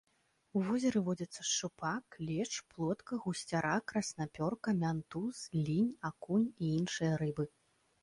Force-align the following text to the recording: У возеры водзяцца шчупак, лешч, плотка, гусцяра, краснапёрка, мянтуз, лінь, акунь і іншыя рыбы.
У 0.59 0.61
возеры 0.69 1.01
водзяцца 1.09 1.45
шчупак, 1.49 2.17
лешч, 2.31 2.55
плотка, 2.73 3.13
гусцяра, 3.27 3.75
краснапёрка, 3.93 4.77
мянтуз, 4.83 5.47
лінь, 5.71 5.97
акунь 6.15 6.53
і 6.61 6.77
іншыя 6.83 7.13
рыбы. 7.25 7.43